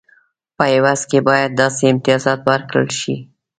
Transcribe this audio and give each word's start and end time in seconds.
په 0.57 0.63
عوض 0.75 1.01
کې 1.09 1.19
باید 1.27 1.57
داسې 1.61 1.83
امتیازات 1.93 2.39
ورکړل 2.49 2.89
شي. 2.99 3.15